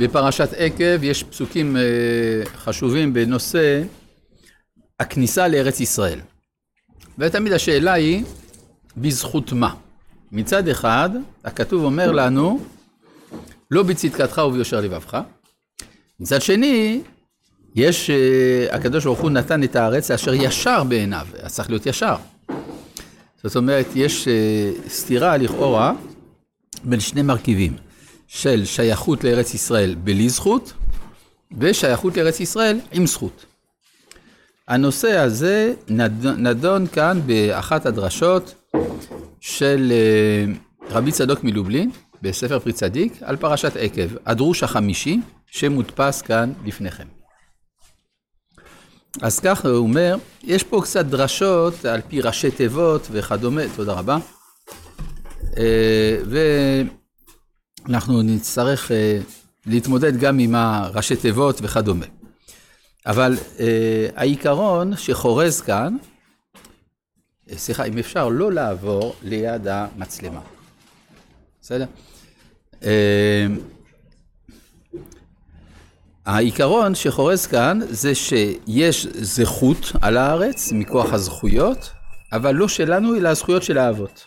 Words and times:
בפרשת 0.00 0.48
עקב 0.56 1.04
יש 1.04 1.22
פסוקים 1.22 1.76
אה, 1.76 1.82
חשובים 2.56 3.12
בנושא 3.14 3.82
הכניסה 5.00 5.48
לארץ 5.48 5.80
ישראל. 5.80 6.18
ותמיד 7.18 7.52
השאלה 7.52 7.92
היא, 7.92 8.24
בזכות 8.96 9.52
מה? 9.52 9.74
מצד 10.32 10.68
אחד, 10.68 11.10
הכתוב 11.44 11.84
אומר 11.84 12.12
לנו, 12.12 12.60
לא 13.70 13.82
בצדקתך 13.82 14.42
וביושר 14.48 14.80
לבבך. 14.80 15.20
מצד 16.20 16.42
שני, 16.42 17.00
יש, 17.74 18.10
אה, 18.10 18.66
הקדוש 18.70 19.04
ברוך 19.04 19.20
הוא 19.20 19.30
נתן 19.30 19.62
את 19.62 19.76
הארץ 19.76 20.10
אשר 20.10 20.34
ישר 20.34 20.84
בעיניו, 20.84 21.26
אז 21.42 21.54
צריך 21.54 21.70
להיות 21.70 21.86
ישר. 21.86 22.16
זאת 23.44 23.56
אומרת, 23.56 23.86
יש 23.94 24.28
אה, 24.28 24.70
סתירה 24.88 25.36
לכאורה 25.36 25.92
בין 26.84 27.00
שני 27.00 27.22
מרכיבים. 27.22 27.85
של 28.26 28.64
שייכות 28.64 29.24
לארץ 29.24 29.54
ישראל 29.54 29.94
בלי 29.94 30.28
זכות, 30.28 30.72
ושייכות 31.58 32.16
לארץ 32.16 32.40
ישראל 32.40 32.80
עם 32.92 33.06
זכות. 33.06 33.46
הנושא 34.68 35.18
הזה 35.18 35.74
נדון, 36.38 36.86
כאן 36.86 37.20
באחת 37.26 37.86
הדרשות 37.86 38.54
של 39.40 39.92
אה, 39.92 40.52
רבי 40.90 41.12
צדוק 41.12 41.44
מלובלין, 41.44 41.90
בספר 42.22 42.58
פרי 42.58 42.72
צדיק, 42.72 43.12
על 43.22 43.36
פרשת 43.36 43.76
עקב, 43.76 44.16
הדרוש 44.26 44.62
החמישי, 44.62 45.20
שמודפס 45.46 46.22
כאן 46.22 46.52
לפניכם. 46.64 47.06
אז 49.22 49.40
ככה 49.40 49.68
הוא 49.68 49.76
אומר, 49.76 50.16
יש 50.42 50.62
פה 50.62 50.80
קצת 50.82 51.04
דרשות 51.04 51.84
על 51.84 52.00
פי 52.08 52.20
ראשי 52.20 52.50
תיבות 52.50 53.08
וכדומה, 53.10 53.62
תודה 53.76 53.92
רבה. 53.92 54.18
אה, 55.58 56.18
ו... 56.26 56.38
אנחנו 57.88 58.22
נצטרך 58.22 58.92
אה, 58.92 59.18
להתמודד 59.66 60.16
גם 60.16 60.38
עם 60.38 60.54
הראשי 60.54 61.16
תיבות 61.16 61.58
וכדומה. 61.62 62.06
אבל 63.06 63.36
אה, 63.60 64.08
העיקרון 64.16 64.96
שחורז 64.96 65.60
כאן, 65.60 65.96
אה, 67.50 67.58
סליחה, 67.58 67.84
אם 67.84 67.98
אפשר 67.98 68.28
לא 68.28 68.52
לעבור 68.52 69.14
ליד 69.22 69.66
המצלמה. 69.68 70.40
בסדר? 71.60 71.86
אה, 72.84 73.46
העיקרון 76.26 76.94
שחורז 76.94 77.46
כאן 77.46 77.80
זה 77.90 78.14
שיש 78.14 79.06
זכות 79.06 79.92
על 80.00 80.16
הארץ 80.16 80.72
מכוח 80.72 81.12
הזכויות, 81.12 81.90
אבל 82.32 82.54
לא 82.54 82.68
שלנו, 82.68 83.16
אלא 83.16 83.28
הזכויות 83.28 83.62
של 83.62 83.78
האבות. 83.78 84.26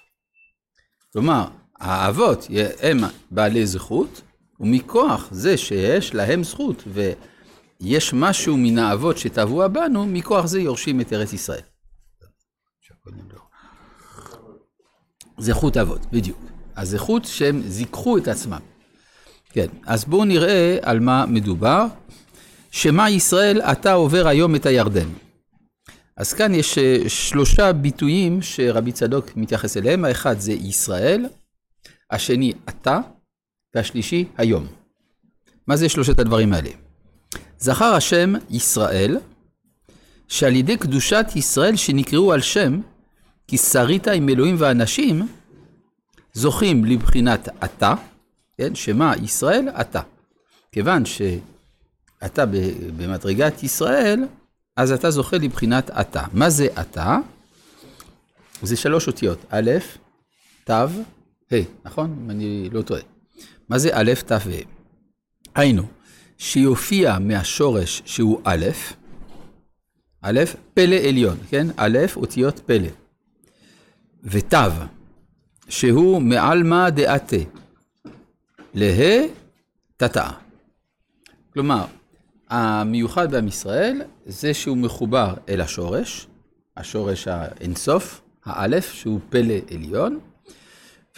כלומר, 1.13 1.47
האבות 1.79 2.47
הם 2.81 2.97
בעלי 3.31 3.65
זכות, 3.65 4.21
ומכוח 4.59 5.27
זה 5.31 5.57
שיש 5.57 6.15
להם 6.15 6.43
זכות, 6.43 6.83
ויש 6.87 8.13
משהו 8.13 8.57
מן 8.57 8.77
האבות 8.77 9.17
שטבוע 9.17 9.67
בנו, 9.67 10.05
מכוח 10.05 10.45
זה 10.45 10.59
יורשים 10.59 11.01
את 11.01 11.13
ארץ 11.13 11.33
ישראל. 11.33 11.61
זכות 15.37 15.77
אבות, 15.77 16.05
בדיוק. 16.11 16.39
הזכות 16.77 17.25
שהם 17.25 17.61
זיככו 17.67 18.17
את 18.17 18.27
עצמם. 18.27 18.59
כן, 19.49 19.67
אז 19.85 20.05
בואו 20.05 20.25
נראה 20.25 20.77
על 20.81 20.99
מה 20.99 21.25
מדובר. 21.25 21.85
שמע 22.71 23.09
ישראל, 23.09 23.61
אתה 23.61 23.93
עובר 23.93 24.27
היום 24.27 24.55
את 24.55 24.65
הירדן. 24.65 25.09
אז 26.17 26.33
כאן 26.33 26.53
יש 26.53 26.77
אה, 26.77 26.97
שלושה 27.07 27.73
ביטויים 27.73 28.41
שרבי 28.41 28.91
צדוק 28.91 29.25
מתייחס 29.35 29.77
אליהם. 29.77 30.05
האחד 30.05 30.39
זה 30.39 30.51
ישראל, 30.51 31.25
השני 32.11 32.53
אתה, 32.69 32.99
והשלישי 33.75 34.25
היום. 34.37 34.67
מה 35.67 35.75
זה 35.75 35.89
שלושת 35.89 36.19
הדברים 36.19 36.53
האלה? 36.53 36.69
זכר 37.59 37.93
השם 37.93 38.33
ישראל, 38.49 39.17
שעל 40.27 40.55
ידי 40.55 40.77
קדושת 40.77 41.25
ישראל 41.35 41.75
שנקראו 41.75 42.33
על 42.33 42.41
שם, 42.41 42.81
כי 43.47 43.57
שרית 43.57 44.07
עם 44.07 44.29
אלוהים 44.29 44.55
ואנשים, 44.59 45.27
זוכים 46.33 46.85
לבחינת 46.85 47.49
אתה, 47.63 47.93
כן, 48.57 48.75
שמה 48.75 49.13
ישראל 49.23 49.69
אתה. 49.81 50.01
כיוון 50.71 51.03
שאתה 51.05 52.45
במדרגת 52.97 53.63
ישראל, 53.63 54.19
אז 54.75 54.91
אתה 54.91 55.11
זוכה 55.11 55.37
לבחינת 55.37 55.89
אתה. 55.89 56.23
מה 56.33 56.49
זה 56.49 56.67
אתה? 56.81 57.17
זה 58.61 58.75
שלוש 58.75 59.07
אותיות, 59.07 59.45
א', 59.49 59.71
ת', 60.63 60.71
ה', 61.51 61.55
נכון? 61.85 62.19
אם 62.23 62.29
אני 62.29 62.69
לא 62.71 62.81
טועה. 62.81 63.01
מה 63.69 63.77
זה 63.79 63.89
א', 63.93 64.13
ת' 64.25 64.31
וה'? 64.31 64.61
היינו, 65.55 65.83
שיופיע 66.37 67.19
מהשורש 67.19 68.01
שהוא 68.05 68.41
א', 68.43 68.65
א', 70.21 70.39
פלא 70.73 70.95
עליון, 70.95 71.37
כן? 71.49 71.67
א', 71.77 71.97
אותיות 72.15 72.59
פלא. 72.65 72.89
ות', 74.23 74.53
שהוא 75.69 76.21
מעלמא 76.21 76.89
דעתה, 76.89 77.35
לה, 78.73 79.25
תתאה. 79.97 80.31
כלומר, 81.53 81.85
המיוחד 82.49 83.31
בעם 83.31 83.47
ישראל 83.47 84.01
זה 84.25 84.53
שהוא 84.53 84.77
מחובר 84.77 85.33
אל 85.49 85.61
השורש, 85.61 86.27
השורש 86.77 87.27
האינסוף, 87.27 88.21
האלף, 88.45 88.93
שהוא 88.93 89.19
פלא 89.29 89.55
עליון, 89.71 90.19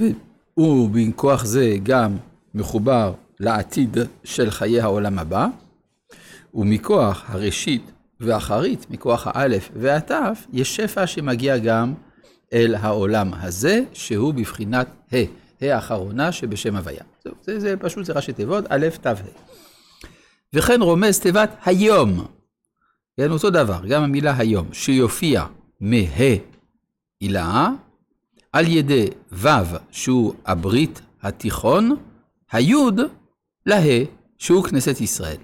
והוא 0.01 0.89
מכוח 0.93 1.45
זה 1.45 1.75
גם 1.83 2.17
מחובר 2.53 3.13
לעתיד 3.39 3.97
של 4.23 4.51
חיי 4.51 4.81
העולם 4.81 5.19
הבא, 5.19 5.47
ומכוח 6.53 7.23
הראשית 7.27 7.91
והאחרית, 8.19 8.85
מכוח 8.89 9.27
האלף 9.27 9.69
והתף, 9.75 10.47
יש 10.53 10.75
שפע 10.75 11.07
שמגיע 11.07 11.57
גם 11.57 11.93
אל 12.53 12.75
העולם 12.75 13.33
הזה, 13.33 13.83
שהוא 13.93 14.33
בבחינת 14.33 14.87
ה', 15.13 15.17
ה' 15.61 15.75
האחרונה 15.75 16.31
שבשם 16.31 16.75
הוויה. 16.75 17.03
זה, 17.23 17.31
זה, 17.41 17.59
זה 17.59 17.77
פשוט, 17.77 18.05
זה 18.05 18.13
ראשי 18.13 18.33
תיבות, 18.33 18.65
א', 18.69 18.87
ת', 19.01 19.05
ה'. 19.05 19.13
וכן 20.53 20.81
רומז 20.81 21.19
תיבת 21.19 21.49
היום, 21.65 22.25
כן, 23.17 23.31
אותו 23.31 23.49
דבר, 23.49 23.79
גם 23.87 24.03
המילה 24.03 24.37
היום, 24.37 24.67
שיופיע 24.73 25.45
מה 25.79 25.97
הילה, 27.21 27.69
על 28.53 28.67
ידי 28.67 29.07
ו' 29.31 29.47
שהוא 29.91 30.33
הברית 30.45 31.01
התיכון, 31.21 31.95
היוד 32.51 32.99
לה 33.65 33.79
שהוא 34.37 34.63
כנסת 34.63 35.01
ישראל. 35.01 35.37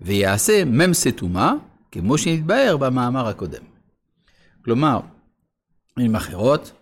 ויעשה 0.00 0.64
מ' 0.64 0.92
סתומה, 0.92 1.54
כמו 1.92 2.18
שנתבהר 2.18 2.76
במאמר 2.76 3.28
הקודם. 3.28 3.62
כלומר, 4.64 5.00
במילים 5.96 6.16
אחרות, 6.16 6.72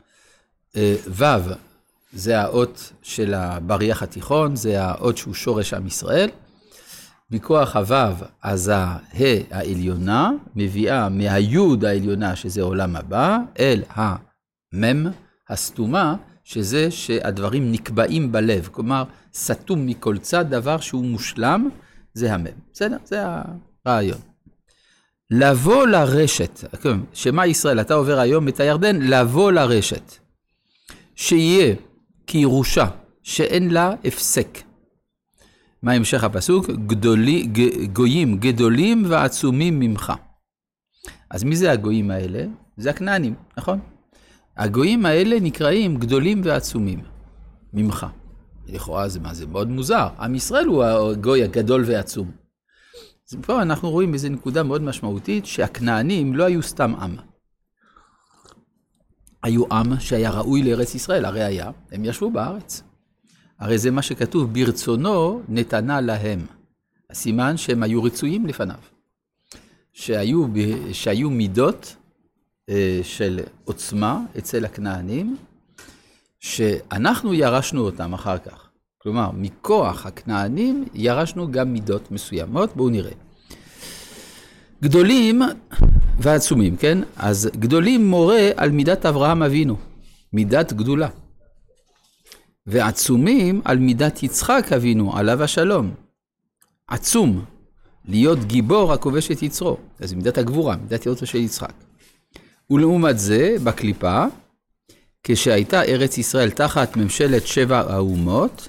אה, 0.77 0.97
ו' 1.07 1.53
זה 2.13 2.41
האות 2.41 2.93
של 3.03 3.35
הבריח 3.35 4.03
התיכון, 4.03 4.57
זה 4.57 4.83
האות 4.85 5.17
שהוא 5.17 5.35
שורש 5.35 5.75
עם 5.75 5.87
ישראל. 5.87 6.29
מכוח 7.31 7.77
הו' 7.77 8.27
אז 8.43 8.69
הה 8.69 8.99
העליונה 9.51 10.31
מביאה 10.57 11.09
מהיוד 11.09 11.85
העליונה, 11.85 12.37
שזה 12.37 12.63
עולם 12.63 12.97
הבא, 12.97 13.39
אל 13.59 13.83
המ' 13.91 15.07
הסתומה, 15.51 16.17
שזה 16.45 16.91
שהדברים 16.91 17.73
נקבעים 17.73 18.33
בלב, 18.33 18.69
כלומר, 18.73 19.05
סתום 19.35 19.87
מכל 19.87 20.19
צד, 20.19 20.51
דבר 20.51 20.81
שהוא 20.81 21.05
מושלם, 21.05 21.69
זה 22.15 22.35
המם. 22.35 22.47
בסדר? 22.73 22.97
זה 23.05 23.25
הרעיון. 23.85 24.19
לבוא 25.31 25.87
לרשת, 25.87 26.65
שמע 27.13 27.47
ישראל, 27.47 27.81
אתה 27.81 27.95
עובר 27.95 28.19
היום 28.19 28.49
את 28.49 28.61
הירדן, 28.61 28.97
לבוא 29.03 29.53
לרשת. 29.53 30.13
שיהיה 31.15 31.75
כירושה, 32.27 32.87
שאין 33.23 33.71
לה 33.71 33.95
הפסק. 34.05 34.59
מה 35.83 35.93
המשך 35.93 36.25
הפסוק? 36.25 36.71
גדולי, 36.71 37.49
גויים 37.93 38.39
גדולים 38.39 39.03
ועצומים 39.09 39.81
ממך. 39.81 40.13
אז 41.31 41.45
מי 41.45 41.57
זה 41.57 41.73
הגויים 41.73 42.11
האלה? 42.11 42.45
זה 42.77 42.91
הכנענים, 42.91 43.35
נכון? 43.59 43.81
הגויים 44.59 45.07
האלה 45.07 45.41
נקראים 45.41 45.97
גדולים 45.97 46.41
ועצומים 46.45 47.01
ממך. 47.73 48.07
לכאורה 48.67 49.09
זה 49.09 49.21
מה 49.21 49.35
זה 49.35 49.47
מאוד 49.47 49.69
מוזר. 49.69 50.09
עם 50.19 50.35
ישראל 50.35 50.67
הוא 50.67 50.85
הגוי 50.85 51.45
הגדול 51.45 51.85
ועצום. 51.87 52.31
אז 53.31 53.37
פה 53.43 53.63
אנחנו 53.63 53.91
רואים 53.91 54.15
איזו 54.15 54.29
נקודה 54.29 54.63
מאוד 54.63 54.83
משמעותית, 54.83 55.47
שהכנענים 55.47 56.35
לא 56.35 56.45
היו 56.45 56.63
סתם 56.63 56.95
עם. 56.95 57.17
היו 59.43 59.65
עם 59.73 60.01
שהיה 60.01 60.31
ראוי 60.31 60.63
לארץ 60.63 60.95
ישראל, 60.95 61.25
הרי 61.25 61.45
היה, 61.45 61.71
הם 61.93 62.05
ישבו 62.05 62.31
בארץ. 62.31 62.83
הרי 63.59 63.79
זה 63.79 63.91
מה 63.91 64.03
שכתוב, 64.03 64.53
ברצונו 64.53 65.43
נתנה 65.49 66.01
להם. 66.01 66.47
הסימן 67.11 67.57
שהם 67.57 67.83
היו 67.83 68.03
רצויים 68.03 68.47
לפניו. 68.47 68.79
שהיו, 69.93 70.47
שהיו 70.93 71.31
מידות 71.31 71.97
של 73.03 73.41
עוצמה 73.65 74.21
אצל 74.39 74.65
הכנענים, 74.65 75.37
שאנחנו 76.41 77.35
ירשנו 77.35 77.81
אותם 77.81 78.15
אחר 78.15 78.39
כך. 78.39 78.69
כלומר, 78.99 79.31
מכוח 79.35 80.07
הכנענים 80.07 80.85
ירשנו 80.95 81.53
גם 81.53 81.73
מידות 81.73 82.11
מסוימות. 82.11 82.77
בואו 82.77 82.89
נראה. 82.89 83.13
גדולים 84.83 85.43
ועצומים, 86.19 86.77
כן? 86.77 86.99
אז 87.17 87.51
גדולים 87.59 88.07
מורה 88.07 88.51
על 88.57 88.71
מידת 88.71 89.07
אברהם 89.07 89.43
אבינו, 89.43 89.77
מידת 90.33 90.73
גדולה. 90.73 91.09
ועצומים 92.67 93.61
על 93.65 93.79
מידת 93.79 94.23
יצחק 94.23 94.73
אבינו, 94.77 95.17
עליו 95.17 95.43
השלום. 95.43 95.95
עצום, 96.89 97.45
להיות 98.05 98.45
גיבור 98.45 98.93
הכובש 98.93 99.31
את 99.31 99.43
יצרו. 99.43 99.77
אז 100.01 100.13
מידת 100.13 100.39
הגבורה, 100.39 100.77
מידת 100.77 101.07
יוצא 101.07 101.27
של 101.27 101.39
יצחק. 101.39 101.73
ולעומת 102.71 103.19
זה, 103.19 103.57
בקליפה, 103.65 104.25
כשהייתה 105.23 105.83
ארץ 105.83 106.19
ישראל 106.19 106.51
תחת 106.51 106.97
ממשלת 106.97 107.47
שבע 107.47 107.79
האומות, 107.79 108.69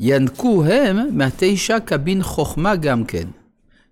ינקו 0.00 0.64
הם 0.64 1.16
מהתשע 1.16 1.80
קבין 1.80 2.22
חוכמה 2.22 2.76
גם 2.76 3.04
כן. 3.04 3.28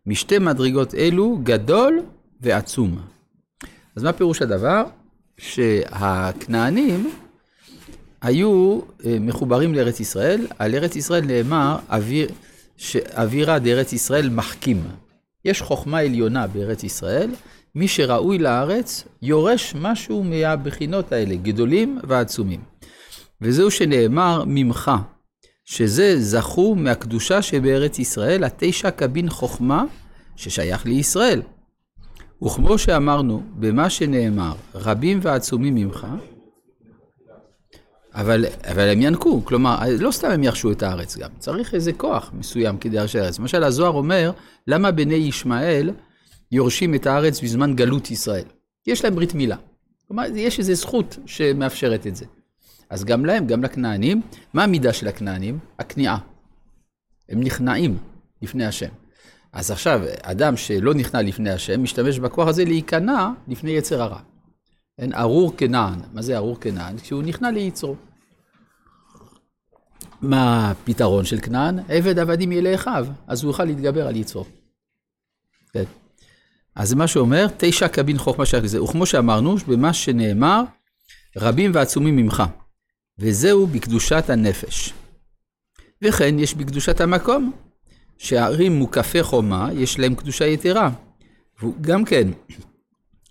משתי 0.07 0.39
מדרגות 0.39 0.95
אלו 0.95 1.39
גדול 1.43 2.03
ועצום. 2.41 2.99
אז 3.97 4.03
מה 4.03 4.13
פירוש 4.13 4.43
הדבר? 4.43 4.85
שהכנענים 5.39 7.11
היו 8.23 8.81
אה, 9.05 9.17
מחוברים 9.21 9.75
לארץ 9.75 10.01
ישראל, 10.01 10.47
על 10.59 10.75
ארץ 10.75 10.97
ישראל 10.97 11.25
נאמר 11.25 11.79
אוויר, 11.91 12.29
שאווירה 12.77 13.59
דארץ 13.59 13.93
ישראל 13.93 14.29
מחכים. 14.31 14.85
יש 15.45 15.63
חוכמה 15.63 15.99
עליונה 15.99 16.47
בארץ 16.47 16.85
ישראל, 16.85 17.31
מי 17.75 17.89
שראוי 17.89 18.39
לארץ 18.39 19.05
יורש 19.23 19.75
משהו 19.81 20.25
מהבחינות 20.25 21.13
האלה, 21.13 21.35
גדולים 21.35 21.99
ועצומים. 22.09 22.61
וזהו 23.41 23.71
שנאמר 23.71 24.45
ממך, 24.47 24.91
שזה 25.65 26.21
זכו 26.21 26.75
מהקדושה 26.75 27.43
שבארץ 27.43 27.99
ישראל, 27.99 28.45
התשע 28.45 28.91
קבין 28.91 29.31
חוכמה 29.31 29.85
ששייך 30.37 30.87
לישראל. 30.87 31.43
וכמו 32.45 32.79
שאמרנו, 32.79 33.43
במה 33.55 33.91
שנאמר, 33.91 34.53
רבים 34.75 35.19
ועצומים 35.23 35.75
ממך, 35.75 36.07
אבל, 38.15 38.45
אבל 38.65 38.89
הם 38.89 39.03
ינקו, 39.03 39.45
כלומר, 39.45 39.79
לא 40.01 40.11
סתם 40.11 40.31
הם 40.31 40.45
ירשו 40.45 40.73
את 40.73 40.83
הארץ 40.83 41.17
גם, 41.17 41.31
צריך 41.39 41.75
איזה 41.75 41.93
כוח 41.93 42.31
מסוים 42.35 42.79
כדי 42.79 42.97
לרשת 42.97 43.19
הארץ. 43.19 43.39
למשל, 43.39 43.65
הזוהר 43.65 43.93
אומר, 43.93 44.33
למה 44.67 44.91
בני 44.91 45.15
ישמעאל 45.15 45.91
יורשים 46.53 46.95
את 46.95 47.07
הארץ 47.07 47.41
בזמן 47.41 47.77
גלות 47.77 48.11
ישראל? 48.11 48.45
יש 48.87 49.05
להם 49.05 49.15
ברית 49.15 49.35
מילה. 49.35 49.57
כלומר, 50.09 50.25
יש 50.35 50.59
איזו 50.59 50.75
זכות 50.75 51.19
שמאפשרת 51.27 52.07
את 52.07 52.17
זה. 52.17 52.25
אז 52.91 53.05
גם 53.05 53.25
להם, 53.25 53.47
גם 53.47 53.65
לכנענים, 53.65 54.23
מה 54.55 54.65
המידה 54.65 54.93
של 54.93 55.09
הכנענים? 55.09 55.59
הכניעה. 55.79 56.19
הם 57.29 57.41
נכנעים 57.41 57.99
לפני 58.43 58.67
השם. 58.67 58.89
אז 59.53 59.71
עכשיו, 59.71 60.01
אדם 60.23 60.57
שלא 60.57 60.95
נכנע 60.95 61.23
לפני 61.23 61.51
השם, 61.51 61.83
משתמש 61.83 62.19
בכוח 62.19 62.49
הזה 62.49 62.65
להיכנע 62.65 63.29
לפני 63.49 63.71
יצר 63.71 64.03
הרע. 64.03 64.21
אין 64.99 65.15
ארור 65.15 65.57
כנען. 65.57 65.99
מה 66.13 66.23
זה 66.23 66.37
ארור 66.37 66.61
כנען? 66.61 66.99
כשהוא 66.99 67.23
נכנע 67.23 67.51
ליצרו. 67.51 67.97
מה 70.23 70.71
הפתרון 70.71 71.25
של 71.25 71.41
כנען? 71.41 71.79
עבד 71.89 72.19
עבדים 72.19 72.53
יהיה 72.53 72.63
לאחיו, 72.63 73.07
אז 73.27 73.43
הוא 73.43 73.51
יוכל 73.51 73.65
להתגבר 73.65 74.07
על 74.07 74.17
יצרו. 74.17 74.45
כן. 75.73 75.85
אז 76.81 76.89
זה 76.89 76.97
מה 76.97 77.07
שאומר, 77.07 77.47
תשע 77.57 77.89
קבין 77.89 78.19
חוכמה 78.19 78.47
שייך 78.47 78.65
לזה. 78.65 78.83
וכמו 78.83 79.07
שאמרנו, 79.07 79.57
במה 79.57 79.93
שנאמר, 79.93 80.63
רבים 81.37 81.71
ועצומים 81.75 82.17
ממך. 82.17 82.43
וזהו 83.19 83.67
בקדושת 83.67 84.31
הנפש. 84.31 84.93
וכן 86.03 86.39
יש 86.39 86.55
בקדושת 86.55 87.01
המקום, 87.01 87.53
שהערים 88.19 88.73
מוקפי 88.73 89.23
חומה, 89.23 89.69
יש 89.73 89.99
להם 89.99 90.15
קדושה 90.15 90.47
יתרה. 90.47 90.91
וגם 91.63 92.05
כן, 92.05 92.29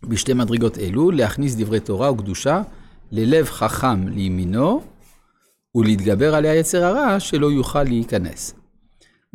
בשתי 0.04 0.34
מדרגות 0.34 0.78
אלו, 0.78 1.12
להכניס 1.12 1.56
דברי 1.56 1.80
תורה 1.80 2.12
וקדושה 2.12 2.62
ללב 3.12 3.46
חכם 3.46 4.08
לימינו, 4.08 4.84
ולהתגבר 5.76 6.36
עליה 6.36 6.56
יצר 6.56 6.84
הרע 6.84 7.20
שלא 7.20 7.52
יוכל 7.52 7.84
להיכנס. 7.84 8.54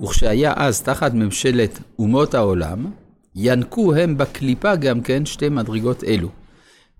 וכשהיה 0.01 0.53
אז 0.57 0.83
תחת 0.83 1.15
ממשלת 1.15 1.79
אומות 1.99 2.35
העולם, 2.35 2.87
ינקו 3.35 3.95
הם 3.95 4.19
בקליפה 4.19 4.77
גם 4.77 5.01
כן 5.01 5.27
שתי 5.27 5.49
מדרגות 5.49 6.05
אלו. 6.05 6.29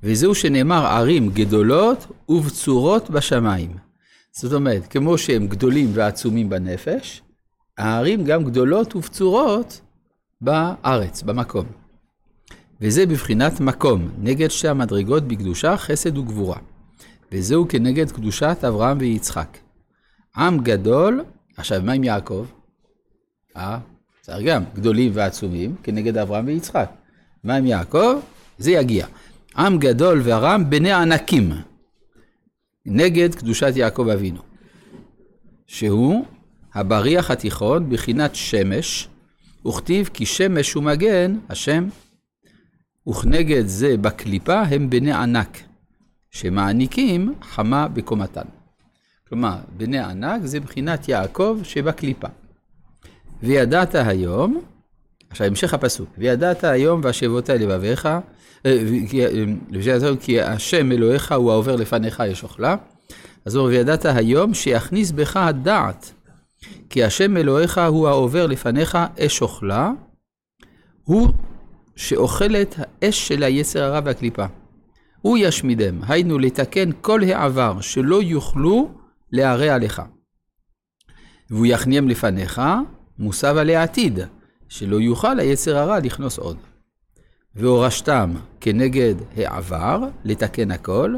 וזהו 0.03 0.35
שנאמר 0.35 0.87
ערים 0.87 1.31
גדולות 1.31 2.07
ובצורות 2.29 3.11
בשמיים. 3.11 3.77
זאת 4.33 4.53
אומרת, 4.53 4.87
כמו 4.87 5.19
שהם 5.19 5.47
גדולים 5.47 5.91
ועצומים 5.95 6.49
בנפש, 6.49 7.23
הערים 7.79 8.25
גם 8.25 8.45
גדולות 8.45 8.97
ובצורות 8.97 9.81
בארץ, 10.41 11.23
במקום. 11.23 11.67
וזה 12.81 13.07
בבחינת 13.07 13.61
מקום, 13.61 14.11
נגד 14.19 14.49
שתי 14.49 14.69
המדרגות 14.69 15.29
בקדושה, 15.29 15.77
חסד 15.77 16.19
וגבורה. 16.19 16.59
וזהו 17.33 17.67
כנגד 17.69 18.11
קדושת 18.11 18.59
אברהם 18.69 18.99
ויצחק. 19.01 19.59
עם 20.37 20.59
גדול, 20.59 21.25
עכשיו 21.57 21.83
מה 21.85 21.93
עם 21.93 22.05
יעקב? 22.05 22.47
אה, 23.57 23.79
צריך 24.25 24.47
גם 24.47 24.63
גדולים 24.75 25.11
ועצומים 25.15 25.75
כנגד 25.83 26.17
אברהם 26.17 26.47
ויצחק. 26.47 26.91
מה 27.45 27.57
עם 27.57 27.67
יעקב? 27.67 28.21
זה 28.59 28.71
יגיע. 28.71 29.07
עם 29.57 29.79
גדול 29.79 30.21
ורם 30.25 30.71
בני 30.71 30.93
ענקים, 30.93 31.53
נגד 32.87 33.35
קדושת 33.35 33.73
יעקב 33.77 34.09
אבינו, 34.09 34.41
שהוא 35.67 36.25
הבריח 36.75 37.31
התיכון 37.31 37.91
בחינת 37.91 38.35
שמש, 38.35 39.09
וכתיב 39.67 40.11
כי 40.13 40.27
שמש 40.27 40.73
הוא 40.73 40.83
מגן, 40.83 41.39
השם, 41.49 41.89
וכנגד 43.09 43.67
זה 43.67 43.97
בקליפה 43.97 44.63
הם 44.63 44.91
בני 44.91 45.13
ענק, 45.13 45.59
שמעניקים 46.31 47.35
חמה 47.43 47.89
בקומתן. 47.89 48.47
כלומר, 49.29 49.57
בני 49.77 49.99
ענק 49.99 50.41
זה 50.45 50.61
בחינת 50.61 51.09
יעקב 51.09 51.59
שבקליפה. 51.63 52.29
וידעת 53.45 53.95
היום, 53.95 54.61
עכשיו 55.31 55.47
המשך 55.47 55.75
הפסוק, 55.75 56.09
וידעת 56.19 56.65
היום 56.65 57.01
והשבות 57.05 57.49
לבביך, 57.49 58.07
אה, 58.07 58.21
אה, 58.67 60.17
כי 60.21 60.41
השם 60.41 60.93
אלוהיך 60.93 61.33
הוא 61.33 61.53
העובר 61.53 61.77
לפניך 61.77 62.23
יש 62.27 62.43
אוכלה. 62.43 62.77
אז 63.45 63.55
הוא 63.55 63.67
וידעת 63.67 64.05
היום 64.05 64.55
שיכניס 64.55 65.11
בך 65.11 65.37
הדעת, 65.37 66.13
כי 66.91 67.05
השם 67.05 67.37
אלוהיך 67.37 67.81
הוא 67.89 68.09
העובר 68.09 68.47
לפניך 68.47 68.99
אש 69.19 69.43
אוכלה, 69.43 69.91
הוא 71.05 71.29
שאוכלת 71.97 72.75
האש 72.79 73.29
של 73.29 73.43
היצר 73.43 73.83
הרע 73.83 74.01
והקליפה. 74.05 74.45
הוא 75.21 75.39
ישמידם, 75.39 76.01
היינו 76.09 76.39
לתקן 76.39 76.91
כל 77.01 77.21
העבר 77.25 77.81
שלא 77.81 78.23
יוכלו 78.23 78.91
להרע 79.33 79.79
לך. 79.79 80.03
והוא 81.51 81.67
יכניהם 81.67 82.09
לפניך, 82.09 82.63
מוסב 83.19 83.57
עלי 83.57 83.77
עתיד, 83.77 84.19
שלא 84.69 85.01
יוכל 85.01 85.41
היצר 85.41 85.77
הרע 85.77 85.99
לכנוס 85.99 86.39
עוד. 86.39 86.57
והורשתם 87.55 88.35
כנגד 88.61 89.15
העבר, 89.37 90.01
לתקן 90.25 90.71
הכל, 90.71 91.15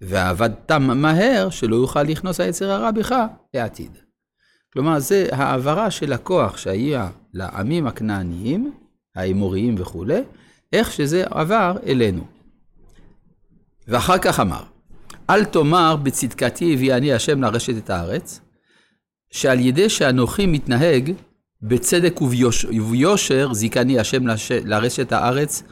ועבדתם 0.00 0.82
מהר, 0.82 1.50
שלא 1.50 1.76
יוכל 1.76 2.02
לכנוס 2.02 2.40
היצר 2.40 2.70
הרע 2.70 2.90
בך 2.90 3.14
לעתיד. 3.54 3.98
כלומר, 4.72 4.98
זה 4.98 5.26
העברה 5.32 5.90
של 5.90 6.12
הכוח 6.12 6.56
שהיה 6.56 7.10
לעמים 7.34 7.86
הכנעניים, 7.86 8.72
האמוריים 9.16 9.74
וכולי, 9.78 10.22
איך 10.72 10.92
שזה 10.92 11.24
עבר 11.30 11.76
אלינו. 11.86 12.24
ואחר 13.88 14.18
כך 14.18 14.40
אמר, 14.40 14.62
אל 15.30 15.44
תאמר 15.44 15.96
בצדקתי 15.96 16.74
הביאני 16.74 17.12
השם 17.12 17.42
לרשת 17.42 17.76
את 17.76 17.90
הארץ, 17.90 18.40
שעל 19.30 19.60
ידי 19.60 19.88
שאנוכי 19.88 20.46
מתנהג 20.46 21.12
בצדק 21.66 22.22
וביוש, 22.22 22.64
וביושר 22.64 23.52
זיכני 23.52 23.98
השם 23.98 24.26
לרשת 24.64 25.12
הארץ, 25.12 25.62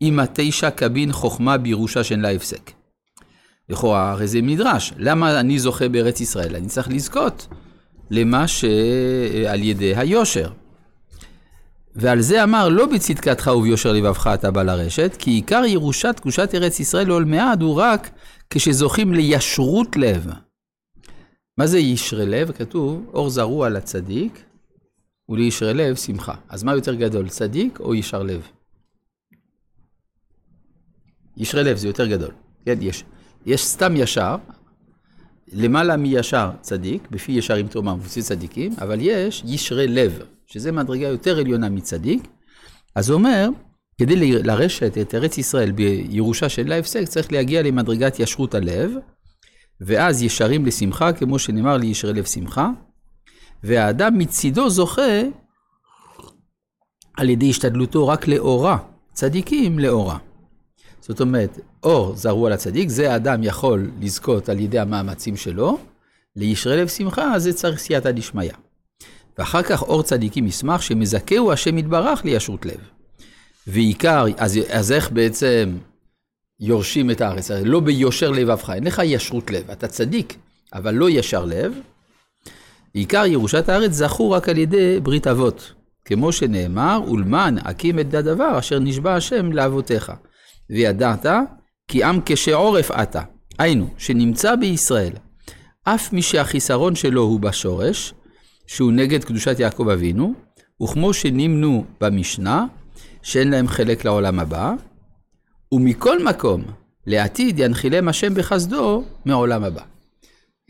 עם 0.00 0.20
התשע 0.20 0.70
קבין 0.70 1.12
חוכמה 1.12 1.58
בירושה 1.58 2.04
שאין 2.04 2.20
לה 2.20 2.30
הפסק. 2.30 2.70
לכאורה 3.68 4.10
הרי 4.10 4.26
זה 4.26 4.42
מדרש, 4.42 4.92
למה 4.96 5.40
אני 5.40 5.58
זוכה 5.58 5.88
בארץ 5.88 6.20
ישראל? 6.20 6.56
אני 6.56 6.66
צריך 6.66 6.88
לזכות 6.88 7.46
למה 8.10 8.48
שעל 8.48 9.62
ידי 9.62 9.96
היושר. 9.96 10.50
ועל 11.96 12.20
זה 12.20 12.44
אמר, 12.44 12.68
לא 12.68 12.86
בצדקתך 12.86 13.50
וביושר 13.56 13.92
לבבך 13.92 14.30
אתה 14.34 14.50
בא 14.50 14.62
לרשת, 14.62 15.16
כי 15.18 15.30
עיקר 15.30 15.62
ירושת 15.66 16.20
קדושת 16.20 16.54
ארץ 16.54 16.80
ישראל 16.80 17.06
לעול 17.06 17.24
מעד 17.24 17.62
הוא 17.62 17.74
רק 17.74 18.10
כשזוכים 18.50 19.14
לישרות 19.14 19.96
לב. 19.96 20.26
מה 21.58 21.66
זה 21.66 21.78
ישרי 21.78 22.26
לב? 22.26 22.52
כתוב, 22.52 23.10
אור 23.14 23.30
זרוע 23.30 23.68
לצדיק 23.68 24.42
ולישרי 25.28 25.74
לב 25.74 25.96
שמחה. 25.96 26.34
אז 26.48 26.62
מה 26.62 26.74
יותר 26.74 26.94
גדול, 26.94 27.28
צדיק 27.28 27.80
או 27.80 27.94
ישר 27.94 28.22
לב? 28.22 28.48
ישרי 31.36 31.64
לב 31.64 31.76
זה 31.76 31.86
יותר 31.86 32.06
גדול. 32.06 32.30
כן, 32.64 32.78
יש, 32.80 33.04
יש 33.46 33.64
סתם 33.64 33.96
ישר, 33.96 34.36
למעלה 35.52 35.96
מישר 35.96 36.50
צדיק, 36.60 37.08
בפי 37.10 37.32
ישרים 37.32 37.68
תרומה 37.68 37.92
ומפוצי 37.92 38.22
צדיקים, 38.22 38.72
אבל 38.80 38.98
יש 39.00 39.42
ישרי 39.46 39.88
לב, 39.88 40.20
שזה 40.46 40.72
מדרגה 40.72 41.06
יותר 41.06 41.38
עליונה 41.38 41.68
מצדיק. 41.68 42.28
אז 42.94 43.10
הוא 43.10 43.18
אומר, 43.18 43.48
כדי 44.00 44.42
לרשת 44.42 44.98
את 44.98 45.14
ארץ 45.14 45.38
ישראל 45.38 45.70
בירושה 45.70 46.48
של 46.48 46.72
ההפסק, 46.72 47.04
צריך 47.04 47.32
להגיע 47.32 47.62
למדרגת 47.62 48.20
ישרות 48.20 48.54
הלב, 48.54 48.92
ואז 49.80 50.22
ישרים 50.22 50.66
לשמחה, 50.66 51.12
כמו 51.12 51.38
שנאמר 51.38 51.76
לי 51.76 51.86
ישרי 51.86 52.12
לב 52.12 52.24
שמחה, 52.24 52.70
והאדם 53.64 54.18
מצידו 54.18 54.70
זוכה 54.70 55.22
על 57.16 57.30
ידי 57.30 57.50
השתדלותו 57.50 58.08
רק 58.08 58.28
לאורה, 58.28 58.78
צדיקים 59.12 59.78
לאורה. 59.78 60.18
זאת 61.00 61.20
אומרת, 61.20 61.58
אור 61.82 62.16
זרו 62.16 62.46
על 62.46 62.52
הצדיק, 62.52 62.88
זה 62.88 63.12
האדם 63.12 63.42
יכול 63.42 63.90
לזכות 64.00 64.48
על 64.48 64.60
ידי 64.60 64.78
המאמצים 64.78 65.36
שלו, 65.36 65.78
לישרי 66.36 66.76
לב 66.76 66.88
שמחה, 66.88 67.38
זה 67.38 67.52
צריך 67.52 67.78
סייעתא 67.78 68.10
דשמיא. 68.10 68.52
ואחר 69.38 69.62
כך 69.62 69.82
אור 69.82 70.02
צדיקים 70.02 70.46
ישמח 70.46 70.80
שמזכהו 70.80 71.52
השם 71.52 71.78
יתברך 71.78 72.24
לישרות 72.24 72.66
לב. 72.66 72.80
ועיקר, 73.66 74.24
אז, 74.36 74.58
אז 74.68 74.92
איך 74.92 75.10
בעצם 75.10 75.78
יורשים 76.60 77.10
את 77.10 77.20
הארץ? 77.20 77.50
לא 77.50 77.80
ביושר 77.80 78.30
לבבך, 78.30 78.70
אין 78.70 78.84
לך 78.84 79.02
ישרות 79.04 79.50
לב, 79.50 79.70
אתה 79.70 79.88
צדיק, 79.88 80.36
אבל 80.72 80.94
לא 80.94 81.10
ישר 81.10 81.44
לב. 81.44 81.72
עיקר 82.92 83.26
ירושת 83.26 83.68
הארץ 83.68 83.92
זכו 83.92 84.30
רק 84.30 84.48
על 84.48 84.58
ידי 84.58 85.00
ברית 85.00 85.26
אבות, 85.26 85.72
כמו 86.04 86.32
שנאמר, 86.32 87.00
ולמן 87.10 87.56
הקים 87.64 88.00
את 88.00 88.14
הדבר 88.14 88.58
אשר 88.58 88.78
נשבע 88.78 89.14
השם 89.14 89.52
לאבותיך. 89.52 90.12
וידעת 90.70 91.26
כי 91.88 92.04
עם 92.04 92.20
כשעורף 92.26 92.90
אתה, 92.90 93.22
היינו, 93.58 93.88
שנמצא 93.98 94.56
בישראל, 94.56 95.12
אף 95.84 96.12
מי 96.12 96.22
שהחיסרון 96.22 96.94
שלו 96.94 97.22
הוא 97.22 97.40
בשורש, 97.40 98.14
שהוא 98.66 98.92
נגד 98.92 99.24
קדושת 99.24 99.60
יעקב 99.60 99.88
אבינו, 99.88 100.34
וכמו 100.82 101.14
שנמנו 101.14 101.84
במשנה, 102.00 102.66
שאין 103.22 103.50
להם 103.50 103.68
חלק 103.68 104.04
לעולם 104.04 104.38
הבא, 104.38 104.72
ומכל 105.72 106.24
מקום, 106.24 106.64
לעתיד 107.06 107.58
ינחילם 107.58 108.08
השם 108.08 108.34
בחסדו 108.34 109.04
מעולם 109.24 109.64
הבא. 109.64 109.82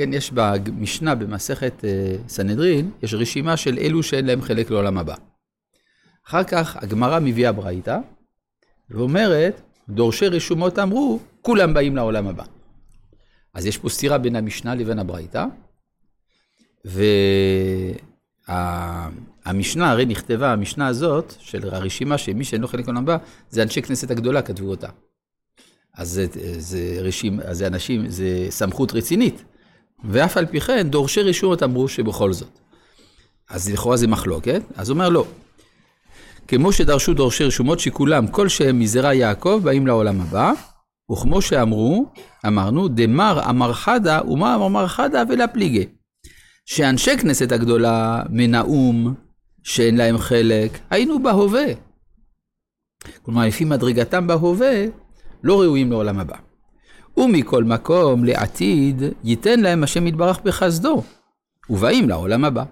כן, 0.00 0.12
יש 0.12 0.33
במשנה 0.35 1.14
במסכת 1.14 1.85
אה, 1.85 2.17
סנהדרין, 2.28 2.90
יש 3.02 3.14
רשימה 3.14 3.57
של 3.57 3.78
אלו 3.78 4.02
שאין 4.02 4.26
להם 4.26 4.43
חלק 4.43 4.71
לעולם 4.71 4.99
הבא. 4.99 5.14
אחר 6.28 6.45
כך 6.45 6.76
הגמרא 6.76 7.21
מביאה 7.21 7.52
ברייתא, 7.52 7.99
ואומרת, 8.90 9.61
דורשי 9.88 10.26
רשומות 10.26 10.78
אמרו, 10.78 11.21
כולם 11.43 11.75
באים 11.75 11.97
לעולם 11.97 12.26
הבא. 12.26 12.45
אז 13.55 13.67
יש 13.67 13.78
פה 13.78 13.88
סתירה 13.88 14.19
בין 14.19 14.37
המשנה 14.37 14.75
לבין 14.75 14.99
הברייתא, 14.99 15.45
והמשנה 18.45 19.90
הרי 19.90 20.07
נכתבה, 20.07 20.52
המשנה 20.52 20.87
הזאת, 20.87 21.35
של 21.38 21.75
הרשימה 21.75 22.19
שמי 22.19 22.45
שאין 22.45 22.61
לו 22.61 22.69
חלק 22.69 22.87
לעולם 22.87 23.02
הבא, 23.02 23.17
זה 23.50 23.62
אנשי 23.62 23.83
כנסת 23.83 24.11
הגדולה 24.11 24.43
כתבו 24.43 24.71
אותה. 24.71 24.88
אז 25.95 26.11
זה, 26.11 26.26
זה, 26.59 26.99
רשימה, 27.00 27.55
זה 27.55 27.67
אנשים, 27.67 28.09
זה 28.09 28.47
סמכות 28.50 28.93
רצינית. 28.93 29.45
ואף 30.05 30.37
על 30.37 30.47
פי 30.47 30.61
כן, 30.61 30.88
דורשי 30.90 31.23
רשומות 31.23 31.62
אמרו 31.62 31.88
שבכל 31.88 32.33
זאת. 32.33 32.59
אז 33.50 33.73
לכאורה 33.73 33.97
זה 33.97 34.07
מחלוקת, 34.07 34.62
אז 34.76 34.88
הוא 34.88 34.95
אומר 34.95 35.09
לא. 35.09 35.26
כמו 36.49 36.73
שדרשו 36.73 37.14
דורשי 37.14 37.45
רשומות 37.45 37.81
שכולם, 37.81 38.26
כל 38.26 38.49
שהם 38.49 38.78
מזרע 38.78 39.14
יעקב, 39.14 39.61
באים 39.64 39.87
לעולם 39.87 40.21
הבא, 40.21 40.52
וכמו 41.12 41.43
שאמרו, 41.43 42.07
אמרנו, 42.47 42.88
דמר 42.88 43.40
אמר 43.50 43.73
חדה 43.73 44.21
ומה 44.28 44.55
אמר 44.55 44.87
חדה 44.87 45.23
ולפליגי. 45.28 45.87
שאנשי 46.67 47.19
כנסת 47.19 47.52
הגדולה 47.52 48.23
מנאום, 48.31 49.14
שאין 49.62 49.97
להם 49.97 50.19
חלק, 50.19 50.78
היינו 50.90 51.23
בהווה. 51.23 51.67
כלומר, 53.23 53.47
לפי 53.47 53.64
מדרגתם 53.64 54.26
בהווה, 54.26 54.85
לא 55.43 55.61
ראויים 55.61 55.90
לעולם 55.90 56.19
הבא. 56.19 56.37
ומכל 57.19 57.65
מקום, 57.65 58.25
לעתיד, 58.25 59.03
ייתן 59.25 59.61
להם 59.61 59.85
השם 59.85 60.07
יתברך 60.07 60.41
בחסדו, 60.45 61.03
ובאים 61.71 62.09
לעולם 62.09 62.45
הבא. 62.45 62.65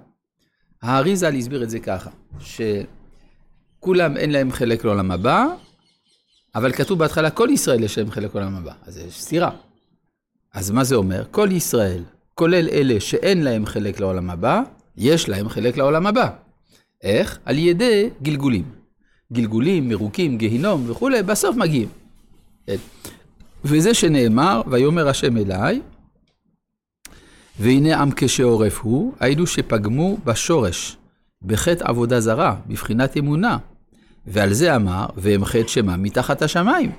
האריזה 0.83 1.29
הסביר 1.29 1.63
את 1.63 1.71
זה 1.71 1.79
ככה, 1.79 2.11
שכולם 2.41 4.17
אין 4.17 4.31
להם 4.31 4.53
חלק 4.53 4.85
לעולם 4.85 5.11
הבא, 5.11 5.47
אבל 6.55 6.73
כתוב 6.73 6.99
בהתחלה, 6.99 7.31
כל 7.31 7.49
ישראל 7.53 7.83
יש 7.83 7.99
להם 7.99 8.11
חלק 8.11 8.35
לעולם 8.35 8.57
הבא. 8.57 8.73
אז 8.87 8.99
יש 8.99 9.23
סתירה. 9.23 9.51
אז 10.55 10.71
מה 10.71 10.85
זה 10.85 10.95
אומר? 10.95 11.25
כל 11.31 11.49
ישראל, 11.53 12.03
כולל 12.35 12.69
אלה 12.69 13.01
שאין 13.01 13.43
להם 13.43 13.67
חלק 13.67 14.01
לעולם 14.01 14.31
הבא, 14.31 14.63
יש 14.97 15.29
להם 15.29 15.49
חלק 15.49 15.77
לעולם 15.77 16.07
הבא. 16.07 16.31
איך? 17.03 17.39
על 17.45 17.59
ידי 17.59 18.11
גלגולים. 18.23 18.65
גלגולים, 19.33 19.89
מרוקים, 19.89 20.39
גיהינום 20.39 20.91
וכולי, 20.91 21.23
בסוף 21.23 21.57
מגיעים. 21.57 21.89
וזה 23.69 23.95
שנאמר, 23.95 24.63
ויאמר 24.67 25.09
השם 25.09 25.37
אליי, 25.37 25.81
והנה 27.61 28.03
עם 28.03 28.11
כשעורף 28.17 28.81
הוא, 28.81 29.15
היינו 29.21 29.47
שפגמו 29.47 30.17
בשורש, 30.25 30.97
בחטא 31.43 31.85
עבודה 31.89 32.21
זרה, 32.21 32.57
בבחינת 32.67 33.17
אמונה. 33.17 33.59
ועל 34.27 34.53
זה 34.53 34.77
אמר, 34.77 35.07
והם 35.17 35.45
חטא 35.45 35.67
שמה 35.67 35.97
מתחת 35.97 36.43
השמיים. 36.43 36.93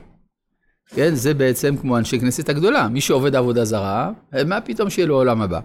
כן, 0.95 1.15
זה 1.15 1.33
בעצם 1.33 1.77
כמו 1.77 1.97
אנשי 1.97 2.19
כנסת 2.19 2.49
הגדולה. 2.49 2.87
מי 2.87 3.01
שעובד 3.01 3.35
עבודה 3.35 3.65
זרה, 3.65 4.11
מה 4.45 4.61
פתאום 4.61 4.89
שיהיה 4.89 5.07
לו 5.07 5.15
עולם 5.15 5.41
הבא? 5.41 5.59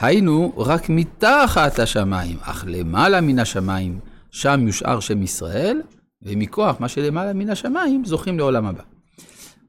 היינו 0.00 0.52
רק 0.56 0.88
מתחת 0.88 1.78
השמיים, 1.78 2.36
אך 2.40 2.64
למעלה 2.68 3.20
מן 3.20 3.38
השמיים, 3.38 3.98
שם 4.30 4.66
יושאר 4.66 5.00
שם 5.00 5.22
ישראל, 5.22 5.82
ומכוח 6.22 6.80
מה 6.80 6.88
שלמעלה 6.88 7.32
מן 7.32 7.50
השמיים, 7.50 8.04
זוכים 8.04 8.38
לעולם 8.38 8.66
הבא. 8.66 8.82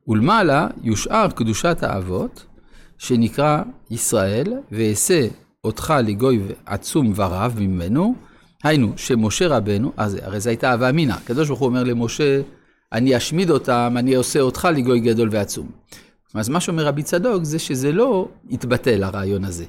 ולמעלה 0.09 0.67
יושאר 0.83 1.27
קדושת 1.35 1.77
האבות, 1.81 2.45
שנקרא 2.97 3.61
ישראל, 3.91 4.53
ואעשה 4.71 5.27
אותך 5.63 5.93
לגוי 6.03 6.41
עצום 6.65 7.13
ורב 7.15 7.55
ממנו, 7.59 8.15
היינו, 8.63 8.93
שמשה 8.97 9.47
רבנו, 9.47 9.91
אז 9.97 10.17
הרי 10.21 10.39
זו 10.39 10.49
הייתה 10.49 10.71
אהבה 10.71 10.89
אמינא, 10.89 11.13
הקדוש 11.13 11.47
ברוך 11.47 11.59
הוא 11.59 11.67
אומר 11.67 11.83
למשה, 11.83 12.41
אני 12.93 13.17
אשמיד 13.17 13.49
אותם, 13.49 13.95
אני 13.97 14.15
עושה 14.15 14.39
אותך 14.39 14.67
לגוי 14.75 14.99
גדול 14.99 15.29
ועצום. 15.31 15.69
אז 16.35 16.49
מה 16.49 16.59
שאומר 16.59 16.85
רבי 16.85 17.03
צדוק 17.03 17.43
זה 17.43 17.59
שזה 17.59 17.91
לא 17.91 18.27
התבטל 18.51 19.03
הרעיון 19.03 19.43
הזה, 19.43 19.65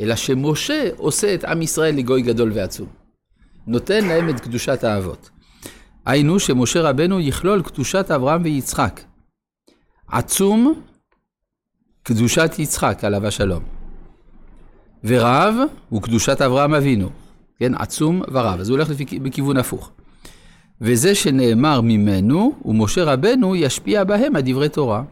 אלא 0.00 0.16
שמשה 0.16 0.88
עושה 0.96 1.34
את 1.34 1.44
עם 1.44 1.62
ישראל 1.62 1.94
לגוי 1.94 2.22
גדול 2.22 2.52
ועצום. 2.54 2.86
נותן 3.66 4.04
להם 4.04 4.28
את 4.28 4.40
קדושת 4.40 4.84
האבות. 4.84 5.30
היינו 6.06 6.40
שמשה 6.40 6.82
רבנו 6.82 7.20
יכלול 7.20 7.62
קדושת 7.62 8.10
אברהם 8.10 8.42
ויצחק, 8.44 9.00
עצום 10.08 10.82
קדושת 12.02 12.50
יצחק, 12.58 13.04
עליו 13.04 13.26
השלום. 13.26 13.62
ורב 15.04 15.54
הוא 15.88 16.02
קדושת 16.02 16.42
אברהם 16.42 16.74
אבינו, 16.74 17.10
כן, 17.58 17.74
עצום 17.74 18.22
ורב, 18.32 18.60
אז 18.60 18.68
הוא 18.68 18.76
הולך 18.76 18.90
לפי, 18.90 19.18
בכיוון 19.18 19.56
הפוך. 19.56 19.90
וזה 20.80 21.14
שנאמר 21.14 21.80
ממנו, 21.80 22.52
ומשה 22.64 23.04
רבנו 23.04 23.56
ישפיע 23.56 24.04
בהם 24.04 24.36
הדברי 24.36 24.68
תורה. 24.68 25.02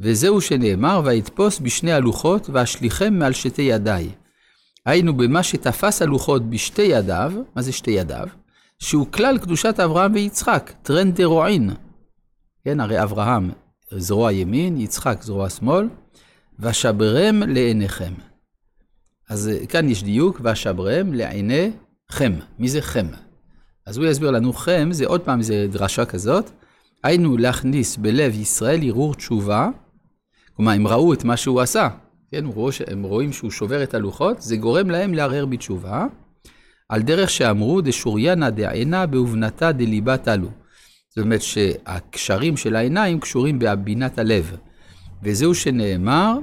וזהו 0.00 0.40
שנאמר, 0.40 1.00
ויתפוס 1.04 1.58
בשני 1.58 1.92
הלוחות, 1.92 2.50
ואשליכם 2.52 3.14
מעל 3.14 3.32
שתי 3.32 3.62
ידיי. 3.62 4.10
היינו 4.86 5.16
במה 5.16 5.42
שתפס 5.42 6.02
הלוחות 6.02 6.50
בשתי 6.50 6.82
ידיו, 6.82 7.32
מה 7.56 7.62
זה 7.62 7.72
שתי 7.72 7.90
ידיו? 7.90 8.26
שהוא 8.78 9.06
כלל 9.10 9.38
קדושת 9.38 9.80
אברהם 9.80 10.14
ויצחק, 10.14 10.72
טרנד 10.82 11.20
דרועין. 11.20 11.70
כן, 12.64 12.80
הרי 12.80 13.02
אברהם 13.02 13.50
זרוע 13.96 14.32
ימין, 14.32 14.80
יצחק 14.80 15.22
זרוע 15.22 15.50
שמאל, 15.50 15.88
ואשברם 16.58 17.42
לעיניכם. 17.42 18.12
אז 19.28 19.48
אה, 19.48 19.66
כאן 19.66 19.88
יש 19.88 20.02
דיוק, 20.02 20.40
ואשברם 20.44 21.12
לעיניכם. 21.12 22.32
מי 22.58 22.68
זה 22.68 22.82
חם? 22.82 23.06
אז 23.86 23.96
הוא 23.96 24.06
יסביר 24.06 24.30
לנו, 24.30 24.52
חם 24.52 24.88
זה 24.92 25.06
עוד 25.06 25.20
פעם, 25.20 25.42
זה 25.42 25.66
דרשה 25.70 26.04
כזאת, 26.04 26.50
היינו 27.04 27.36
להכניס 27.36 27.96
בלב 27.96 28.34
ישראל 28.34 28.80
ערעור 28.82 29.14
תשובה, 29.14 29.68
כלומר, 30.56 30.72
הם 30.72 30.86
ראו 30.86 31.12
את 31.12 31.24
מה 31.24 31.36
שהוא 31.36 31.60
עשה, 31.60 31.88
כן, 32.30 32.44
הם 32.86 33.02
רואים 33.02 33.32
שהוא 33.32 33.50
שובר 33.50 33.82
את 33.82 33.94
הלוחות, 33.94 34.42
זה 34.42 34.56
גורם 34.56 34.90
להם 34.90 35.14
לערער 35.14 35.46
בתשובה, 35.46 36.06
על 36.88 37.02
דרך 37.02 37.30
שאמרו 37.30 37.80
דשוריינה 37.80 38.50
דעינה 38.50 39.06
באובנתה 39.06 39.72
דליבה 39.72 40.16
תלו. 40.16 40.48
זאת 41.16 41.24
אומרת 41.24 41.42
שהקשרים 41.42 42.56
של 42.56 42.76
העיניים 42.76 43.20
קשורים 43.20 43.58
בהבינת 43.58 44.18
הלב. 44.18 44.56
וזהו 45.22 45.54
שנאמר, 45.54 46.38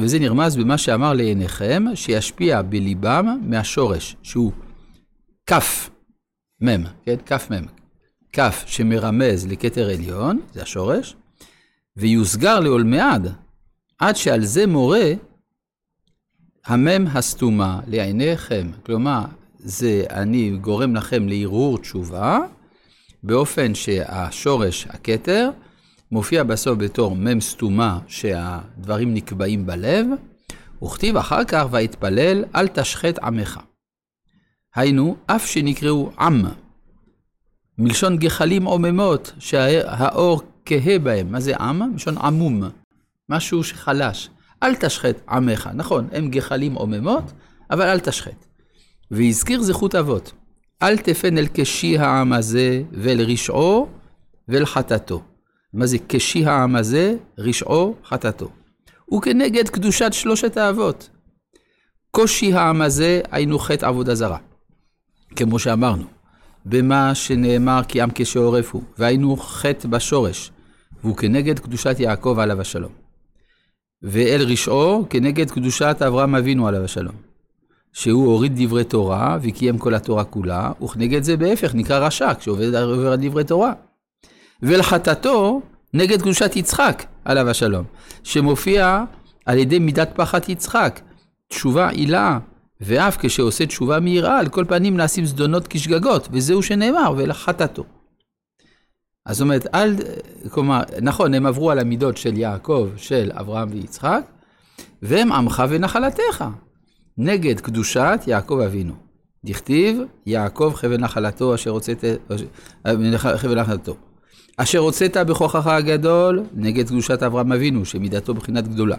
וזה 0.00 0.18
נרמז 0.18 0.56
במה 0.56 0.78
שאמר 0.78 1.12
לעיניכם, 1.12 1.84
שישפיע 1.94 2.62
בליבם 2.62 3.26
מהשורש, 3.42 4.16
שהוא 4.22 4.52
כף 5.46 5.90
מ', 6.64 6.84
כן? 7.04 7.16
כף 7.26 7.48
מ', 7.52 7.66
כף 8.32 8.64
שמרמז 8.66 9.46
לכתר 9.46 9.90
עליון, 9.90 10.40
זה 10.52 10.62
השורש, 10.62 11.16
ויוסגר 11.96 12.60
לעולמי 12.60 13.00
עד, 13.00 13.32
עד 13.98 14.16
שעל 14.16 14.44
זה 14.44 14.66
מורה 14.66 15.12
המם 16.66 17.06
הסתומה 17.06 17.80
לעיניכם, 17.86 18.70
כלומר, 18.86 19.24
זה 19.58 20.04
אני 20.10 20.50
גורם 20.50 20.96
לכם 20.96 21.28
לערעור 21.28 21.78
תשובה, 21.78 22.38
באופן 23.26 23.74
שהשורש, 23.74 24.86
הכתר, 24.90 25.50
מופיע 26.12 26.42
בסוף 26.42 26.78
בתור 26.78 27.16
מם 27.16 27.40
סתומה 27.40 27.98
שהדברים 28.06 29.14
נקבעים 29.14 29.66
בלב, 29.66 30.06
וכתיב 30.84 31.16
אחר 31.16 31.44
כך, 31.44 31.64
ויתפלל, 31.70 32.44
אל 32.54 32.68
תשחט 32.68 33.18
עמך. 33.18 33.60
היינו, 34.74 35.16
אף 35.26 35.46
שנקראו 35.46 36.10
עם, 36.18 36.44
מלשון 37.78 38.16
גחלים 38.16 38.64
עוממות, 38.64 39.32
שהאור 39.38 40.42
כהה 40.64 40.98
בהם. 40.98 41.32
מה 41.32 41.40
זה 41.40 41.56
עם? 41.56 41.92
מלשון 41.92 42.18
עמום, 42.18 42.62
משהו 43.28 43.64
שחלש. 43.64 44.30
אל 44.62 44.74
תשחט 44.74 45.16
עמך. 45.28 45.70
נכון, 45.74 46.08
הם 46.12 46.30
גחלים 46.30 46.74
עוממות, 46.74 47.32
אבל 47.70 47.88
אל 47.88 48.00
תשחט. 48.00 48.46
והזכיר 49.10 49.62
זכות 49.62 49.94
אבות. 49.94 50.32
אל 50.82 50.96
תפן 50.96 51.38
אל 51.38 51.46
קשי 51.46 51.98
העם 51.98 52.32
הזה 52.32 52.82
ואל 52.92 53.20
רשעו 53.20 53.88
ואל 54.48 54.66
חטאתו. 54.66 55.22
מה 55.72 55.86
זה 55.86 55.98
קשי 56.06 56.44
העם 56.44 56.76
הזה, 56.76 57.14
רשעו, 57.38 57.94
חטאתו. 58.04 58.50
וכנגד 59.14 59.68
קדושת 59.68 60.12
שלושת 60.12 60.56
האבות. 60.56 61.08
קושי 62.10 62.52
העם 62.52 62.82
הזה 62.82 63.20
היינו 63.30 63.58
חטא 63.58 63.86
עבודה 63.86 64.14
זרה. 64.14 64.38
כמו 65.36 65.58
שאמרנו, 65.58 66.04
במה 66.66 67.14
שנאמר 67.14 67.80
כי 67.88 68.00
עם 68.00 68.10
קשה 68.10 68.38
עורף 68.38 68.72
הוא, 68.72 68.82
והיינו 68.98 69.36
חטא 69.36 69.88
בשורש, 69.88 70.50
והוא 71.02 71.16
כנגד 71.16 71.58
קדושת 71.58 71.96
יעקב 71.98 72.38
עליו 72.38 72.60
השלום. 72.60 72.92
ואל 74.02 74.42
רשעו 74.48 75.06
כנגד 75.10 75.50
קדושת 75.50 75.96
אברהם 76.06 76.34
אבינו 76.34 76.68
עליו 76.68 76.84
השלום. 76.84 77.33
שהוא 77.94 78.26
הוריד 78.26 78.52
דברי 78.62 78.84
תורה 78.84 79.38
וקיים 79.42 79.78
כל 79.78 79.94
התורה 79.94 80.24
כולה, 80.24 80.72
וכנגד 80.82 81.22
זה 81.22 81.36
בהפך 81.36 81.74
נקרא 81.74 82.06
רשע, 82.06 82.34
כשעובד 82.34 82.74
עובר 82.74 83.12
על 83.12 83.18
דברי 83.22 83.44
תורה. 83.44 83.72
ולחטאתו 84.62 85.60
נגד 85.94 86.22
קדושת 86.22 86.56
יצחק 86.56 87.04
עליו 87.24 87.48
השלום, 87.48 87.84
שמופיע 88.22 89.04
על 89.46 89.58
ידי 89.58 89.78
מידת 89.78 90.10
פחת 90.14 90.48
יצחק, 90.48 91.00
תשובה 91.48 91.88
עילה, 91.88 92.38
ואף 92.80 93.16
כשעושה 93.20 93.66
תשובה 93.66 94.00
מיראה, 94.00 94.38
על 94.38 94.48
כל 94.48 94.64
פנים 94.68 94.96
נעשים 94.96 95.26
זדונות 95.26 95.66
כשגגות, 95.68 96.28
וזהו 96.32 96.62
שנאמר, 96.62 97.12
ולחטאתו. 97.16 97.84
אז 99.26 99.36
זאת 99.36 99.44
אומרת, 99.44 99.66
אל, 99.74 99.94
כלומר, 100.50 100.82
נכון, 101.02 101.34
הם 101.34 101.46
עברו 101.46 101.70
על 101.70 101.78
המידות 101.78 102.16
של 102.16 102.36
יעקב, 102.36 102.88
של 102.96 103.30
אברהם 103.34 103.68
ויצחק, 103.72 104.22
והם 105.02 105.32
עמך 105.32 105.62
ונחלתך, 105.68 106.44
נגד 107.18 107.60
קדושת 107.60 108.20
יעקב 108.26 108.58
אבינו. 108.66 108.94
דכתיב, 109.44 109.98
יעקב 110.26 110.72
חבל 110.74 110.96
נחלתו 110.96 111.54
אשר 111.54 111.70
הוצאת, 111.70 112.04
חבל 113.36 113.60
נחלתו. 113.60 113.96
אשר 114.56 114.78
הוצאת 114.78 115.16
בכוחך 115.16 115.66
הגדול, 115.66 116.42
נגד 116.52 116.86
קדושת 116.88 117.22
אברהם 117.22 117.52
אבינו, 117.52 117.84
שמידתו 117.84 118.34
בחינת 118.34 118.68
גדולה, 118.68 118.96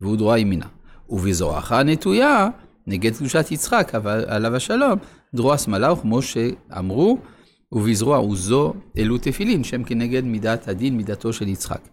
והוא 0.00 0.16
דרועה 0.16 0.38
ימינה. 0.38 0.66
ובזרועך 1.08 1.72
הנטויה, 1.72 2.48
נגד 2.86 3.16
קדושת 3.16 3.46
יצחק, 3.50 3.92
עליו 4.26 4.56
השלום, 4.56 4.98
דרוע 5.34 5.58
שמאלה, 5.58 5.92
וכמו 5.92 6.22
שאמרו, 6.22 7.18
ובזרוע 7.72 8.16
עוזו 8.16 8.74
אלו 8.98 9.18
תפילין, 9.18 9.64
שם 9.64 9.84
כנגד 9.84 10.24
מידת 10.24 10.68
הדין, 10.68 10.96
מידתו 10.96 11.32
של 11.32 11.48
יצחק. 11.48 11.88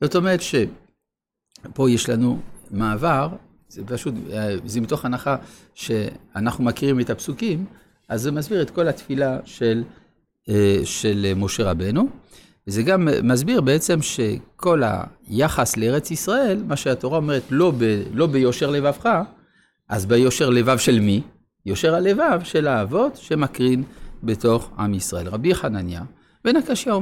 זאת 0.00 0.16
אומרת 0.16 0.40
שפה 0.42 1.90
יש 1.90 2.08
לנו 2.08 2.38
מעבר, 2.70 3.28
זה 3.72 3.82
פשוט, 3.86 4.14
זה 4.64 4.80
מתוך 4.80 5.04
הנחה 5.04 5.36
שאנחנו 5.74 6.64
מכירים 6.64 7.00
את 7.00 7.10
הפסוקים, 7.10 7.64
אז 8.08 8.22
זה 8.22 8.32
מסביר 8.32 8.62
את 8.62 8.70
כל 8.70 8.88
התפילה 8.88 9.38
של, 9.44 9.82
של 10.84 11.32
משה 11.36 11.70
רבנו. 11.70 12.08
וזה 12.66 12.82
גם 12.82 13.08
מסביר 13.22 13.60
בעצם 13.60 14.02
שכל 14.02 14.82
היחס 15.28 15.76
לארץ 15.76 16.10
ישראל, 16.10 16.62
מה 16.66 16.76
שהתורה 16.76 17.16
אומרת, 17.16 17.42
לא, 17.50 17.72
ב, 17.78 18.02
לא 18.12 18.26
ביושר 18.26 18.70
לבבך, 18.70 19.08
אז 19.88 20.06
ביושר 20.06 20.50
לבב 20.50 20.78
של 20.78 21.00
מי? 21.00 21.22
יושר 21.66 21.94
הלבב 21.94 22.40
של 22.44 22.66
האבות 22.66 23.16
שמקרין 23.16 23.82
בתוך 24.22 24.70
עם 24.78 24.94
ישראל. 24.94 25.28
רבי 25.28 25.54
חנניה 25.54 26.02
בן 26.44 26.56
הקשיא 26.56 26.90